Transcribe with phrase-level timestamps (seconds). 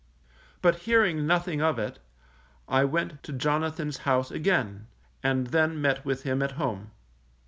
[0.63, 1.99] But hearing nothing of it,
[2.67, 4.87] I went to Jonathan's house again,
[5.21, 6.89] and then met with him at home.